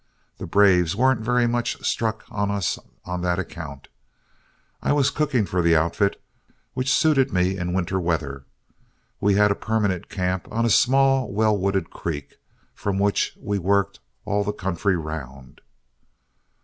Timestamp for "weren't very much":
0.95-1.79